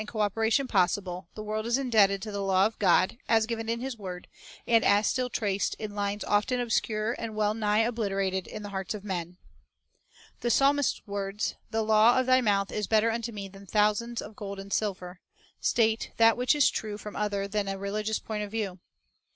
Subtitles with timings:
[0.01, 2.21] Best Capital Business Principles and Method's 137 and co operation possible, the world is indebted
[2.23, 4.27] to the law of God, as given in His word,
[4.67, 8.95] and as still traced, in lines often obscure and well nigh obliterated, in the hearts
[8.95, 9.37] of men.
[10.39, 14.35] The psalmist's words," The law of Thy mouth is better unto me than thousands of
[14.35, 15.19] gold and silver,"
[15.59, 18.79] 1 state that which is true from other than a religious point of view.